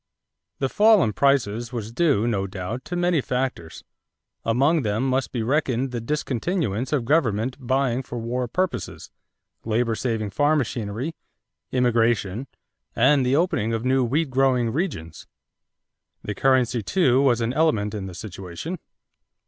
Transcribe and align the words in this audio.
= 0.31 0.43
The 0.57 0.67
fall 0.67 1.03
in 1.03 1.13
prices 1.13 1.71
was 1.71 1.91
due, 1.91 2.25
no 2.27 2.47
doubt, 2.47 2.83
to 2.85 2.95
many 2.95 3.21
factors. 3.21 3.83
Among 4.43 4.81
them 4.81 5.07
must 5.07 5.31
be 5.31 5.43
reckoned 5.43 5.91
the 5.91 6.01
discontinuance 6.01 6.91
of 6.91 7.05
government 7.05 7.55
buying 7.59 8.01
for 8.01 8.17
war 8.17 8.47
purposes, 8.47 9.11
labor 9.63 9.93
saving 9.93 10.31
farm 10.31 10.57
machinery, 10.57 11.13
immigration, 11.71 12.47
and 12.95 13.23
the 13.23 13.35
opening 13.35 13.73
of 13.75 13.85
new 13.85 14.03
wheat 14.03 14.31
growing 14.31 14.71
regions. 14.73 15.27
The 16.23 16.33
currency, 16.33 16.81
too, 16.81 17.21
was 17.21 17.39
an 17.39 17.53
element 17.53 17.93
in 17.93 18.07
the 18.07 18.15
situation. 18.15 18.79